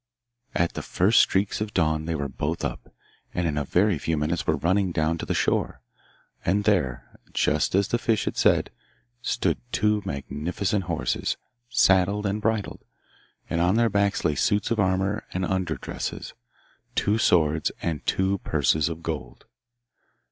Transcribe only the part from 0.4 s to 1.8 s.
At the first streaks of